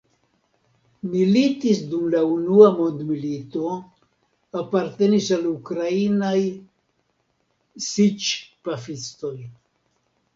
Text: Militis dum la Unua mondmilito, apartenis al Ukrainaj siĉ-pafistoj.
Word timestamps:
Militis 1.09 1.81
dum 1.89 2.05
la 2.13 2.21
Unua 2.35 2.69
mondmilito, 2.77 3.69
apartenis 4.61 5.27
al 5.37 5.43
Ukrainaj 5.51 6.35
siĉ-pafistoj. 7.89 9.35